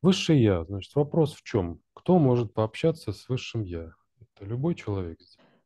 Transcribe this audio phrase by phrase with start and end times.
[0.00, 1.80] Высшее я, значит, вопрос в чем?
[1.92, 3.92] Кто может пообщаться с высшим я?
[4.20, 5.18] Это любой человек.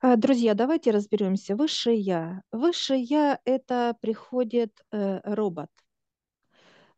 [0.00, 1.56] А, Друзья, давайте разберемся.
[1.56, 2.42] Высшее я.
[2.50, 5.70] Высшее я– это приходит э, робот.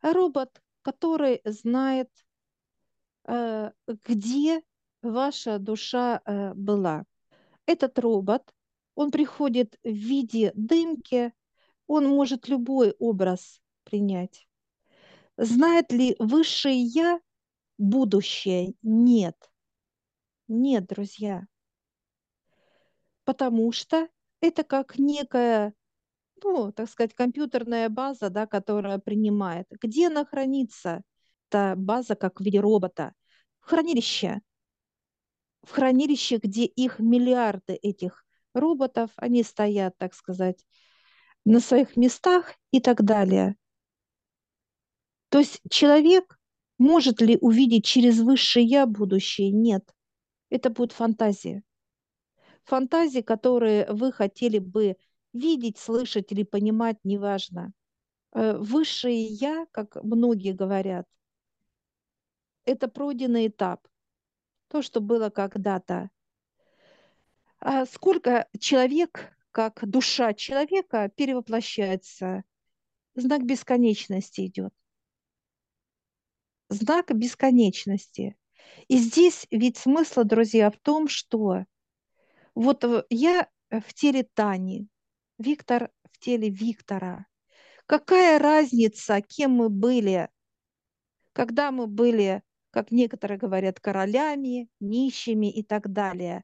[0.01, 2.09] Робот, который знает,
[3.27, 3.71] э,
[4.05, 4.61] где
[5.01, 7.03] ваша душа э, была.
[7.65, 8.53] Этот робот,
[8.95, 11.33] он приходит в виде дымки,
[11.87, 14.46] он может любой образ принять.
[15.37, 17.19] Знает ли высшее я
[17.77, 18.73] будущее?
[18.81, 19.35] Нет.
[20.47, 21.47] Нет, друзья.
[23.23, 24.07] Потому что
[24.41, 25.73] это как некая
[26.43, 29.67] ну, так сказать, компьютерная база, да, которая принимает.
[29.81, 31.01] Где она хранится?
[31.49, 33.13] Эта база как в виде робота.
[33.61, 34.41] В хранилище.
[35.63, 40.65] В хранилище, где их миллиарды этих роботов, они стоят, так сказать,
[41.45, 43.55] на своих местах и так далее.
[45.37, 46.39] То есть человек
[46.79, 49.51] может ли увидеть через высшее я будущее?
[49.51, 49.87] Нет.
[50.49, 51.61] Это будет фантазия.
[52.63, 54.97] Фантазии, которые вы хотели бы
[55.33, 57.71] видеть, слышать или понимать, неважно.
[58.33, 61.05] Э, Высшее я, как многие говорят,
[62.65, 63.87] это пройденный этап,
[64.69, 66.09] то, что было когда-то.
[67.59, 72.43] А сколько человек, как душа человека, перевоплощается?
[73.13, 74.73] Знак бесконечности идет.
[76.69, 78.35] Знак бесконечности.
[78.87, 81.65] И здесь ведь смысл, друзья, в том, что
[82.55, 84.87] вот я в теле Тани,
[85.37, 87.25] Виктор в теле Виктора.
[87.85, 90.29] Какая разница, кем мы были,
[91.33, 96.43] когда мы были, как некоторые говорят, королями, нищими и так далее.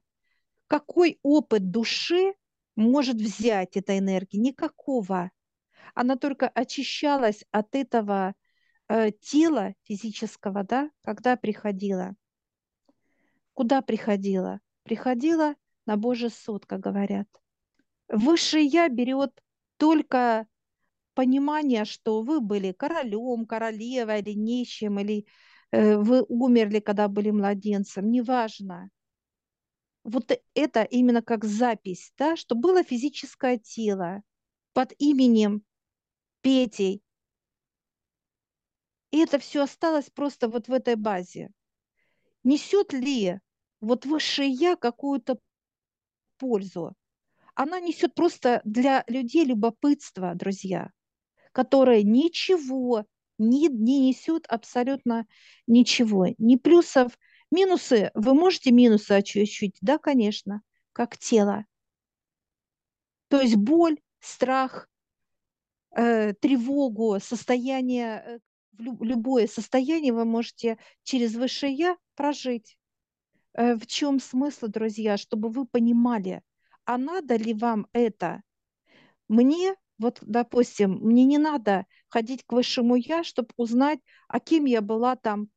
[0.68, 2.34] Какой опыт души
[2.76, 4.38] может взять эта энергия?
[4.38, 5.30] Никакого.
[5.94, 8.34] Она только очищалась от этого
[8.88, 12.14] э, тела физического, да, когда приходила.
[13.52, 14.60] Куда приходила?
[14.82, 15.54] Приходила
[15.86, 17.28] на Божий суд, как говорят.
[18.08, 19.32] Высшее Я берет
[19.76, 20.46] только
[21.14, 25.26] понимание, что вы были королем, королевой или нищим, или
[25.70, 28.90] э, вы умерли, когда были младенцем, неважно.
[30.02, 34.22] Вот это именно как запись, да, что было физическое тело
[34.74, 35.62] под именем
[36.42, 37.02] Петей.
[39.14, 41.50] И это все осталось просто вот в этой базе.
[42.42, 43.38] Несет ли
[43.80, 45.38] вот высшее я какую-то
[46.36, 46.94] пользу?
[47.54, 50.90] Она несет просто для людей любопытство, друзья
[51.52, 53.06] которая ничего
[53.38, 55.28] не, не несет абсолютно
[55.68, 57.16] ничего, ни плюсов,
[57.52, 58.10] минусы.
[58.14, 59.78] Вы можете минусы ощутить?
[59.80, 61.64] Да, конечно, как тело.
[63.28, 64.88] То есть боль, страх,
[65.96, 68.40] э, тревогу, состояние,
[68.78, 72.76] э, любое состояние вы можете через высшее я прожить.
[73.54, 76.42] Э, в чем смысл, друзья, чтобы вы понимали,
[76.84, 78.42] а надо ли вам это?
[79.28, 84.80] Мне вот, допустим, мне не надо ходить к высшему я, чтобы узнать, а кем я
[84.80, 85.48] была там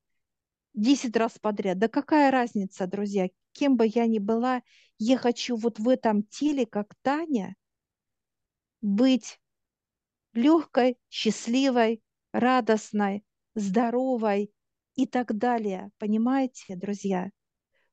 [0.74, 1.80] 10 раз подряд.
[1.80, 4.62] Да какая разница, друзья, кем бы я ни была,
[5.00, 7.56] я хочу вот в этом теле, как Таня,
[8.82, 9.40] быть
[10.34, 12.02] легкой, счастливой,
[12.38, 13.26] радостной,
[13.56, 14.52] здоровой
[14.96, 15.90] и так далее.
[15.98, 17.32] Понимаете, друзья?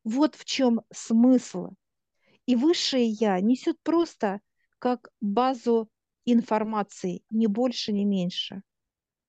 [0.05, 1.71] Вот в чем смысл.
[2.45, 4.41] И высшее я несет просто
[4.79, 5.89] как базу
[6.27, 8.63] информации, ни больше, ни меньше.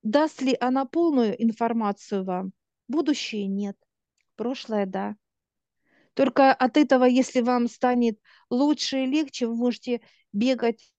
[0.03, 2.51] Даст ли она полную информацию вам?
[2.89, 3.77] Будущее нет,
[4.35, 5.15] прошлое да.
[6.13, 10.01] Только от этого, если вам станет лучше и легче, вы можете
[10.33, 10.93] бегать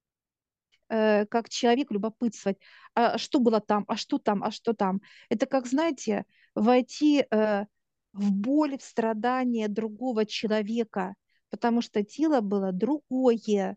[0.88, 2.58] как человек, любопытствовать,
[2.94, 5.00] а что было там, а что там, а что там.
[5.28, 6.24] Это как, знаете,
[6.54, 7.64] войти э,
[8.12, 11.14] в боль, в страдания другого человека,
[11.50, 13.76] потому что тело было другое,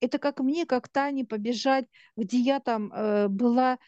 [0.00, 1.86] это как мне, как Тане побежать,
[2.16, 3.78] где я там э, была,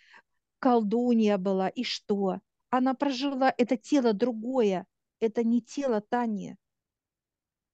[0.59, 2.41] колдунья была, и что?
[2.71, 4.87] Она прожила это тело другое.
[5.21, 6.57] Это не тело Тани.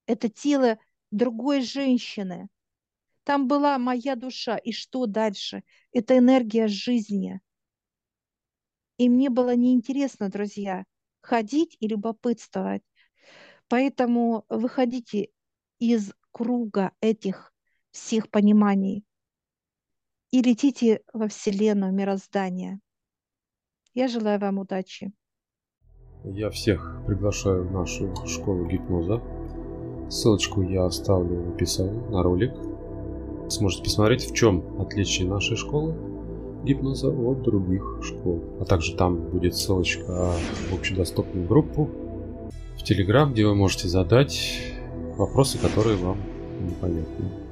[0.06, 0.78] Это тело
[1.10, 2.48] другой женщины.
[3.26, 4.56] Там была моя душа.
[4.56, 5.64] И что дальше?
[5.92, 7.40] Это энергия жизни.
[8.98, 10.84] И мне было неинтересно, друзья,
[11.22, 12.84] ходить и любопытствовать.
[13.66, 15.30] Поэтому выходите
[15.80, 17.52] из круга этих
[17.90, 19.04] всех пониманий
[20.30, 22.78] и летите во Вселенную, мироздание.
[23.92, 25.12] Я желаю вам удачи.
[26.22, 29.20] Я всех приглашаю в нашу школу гипноза.
[30.10, 32.75] Ссылочку я оставлю в описании на ролик.
[33.48, 35.94] Сможете посмотреть, в чем отличие нашей школы
[36.64, 38.42] гипноза от других школ.
[38.60, 40.32] А также там будет ссылочка
[40.70, 41.88] в общедоступную группу
[42.76, 44.60] в Телеграм, где вы можете задать
[45.16, 46.18] вопросы, которые вам
[46.60, 47.45] непонятны.